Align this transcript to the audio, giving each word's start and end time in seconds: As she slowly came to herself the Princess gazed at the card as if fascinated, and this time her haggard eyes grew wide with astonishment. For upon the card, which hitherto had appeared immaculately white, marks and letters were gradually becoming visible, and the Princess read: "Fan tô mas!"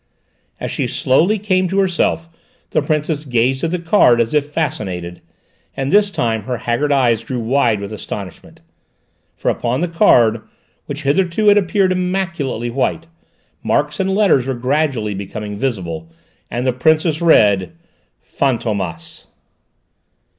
As 0.59 0.71
she 0.71 0.87
slowly 0.87 1.37
came 1.37 1.67
to 1.67 1.77
herself 1.77 2.27
the 2.71 2.81
Princess 2.81 3.23
gazed 3.23 3.63
at 3.63 3.69
the 3.69 3.77
card 3.77 4.19
as 4.19 4.33
if 4.33 4.49
fascinated, 4.49 5.21
and 5.77 5.91
this 5.91 6.09
time 6.09 6.45
her 6.45 6.57
haggard 6.57 6.91
eyes 6.91 7.23
grew 7.23 7.37
wide 7.39 7.79
with 7.79 7.93
astonishment. 7.93 8.61
For 9.35 9.51
upon 9.51 9.79
the 9.79 9.87
card, 9.87 10.41
which 10.87 11.03
hitherto 11.03 11.49
had 11.49 11.57
appeared 11.59 11.91
immaculately 11.91 12.71
white, 12.71 13.05
marks 13.61 13.99
and 13.99 14.15
letters 14.15 14.47
were 14.47 14.55
gradually 14.55 15.13
becoming 15.13 15.55
visible, 15.59 16.09
and 16.49 16.65
the 16.65 16.73
Princess 16.73 17.21
read: 17.21 17.73
"Fan 18.23 18.57
tô 18.57 18.75
mas!" 18.75 19.27